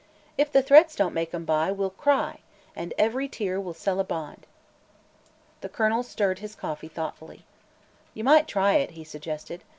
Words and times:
If 0.35 0.51
the 0.51 0.63
threats 0.63 0.95
don't 0.95 1.13
make 1.13 1.31
'em 1.31 1.45
buy, 1.45 1.71
we'll 1.71 1.91
cry 1.91 2.39
and 2.75 2.91
every 2.97 3.29
tear 3.29 3.61
will 3.61 3.75
sell 3.75 3.99
a 3.99 4.03
bond!" 4.03 4.47
The 5.59 5.69
Colonel 5.69 6.01
stirred 6.01 6.39
his 6.39 6.55
coffee 6.55 6.87
thoughtfully. 6.87 7.45
"You 8.15 8.23
might 8.23 8.47
try 8.47 8.77
it," 8.77 8.89
he 8.97 9.03
suggested. 9.03 9.63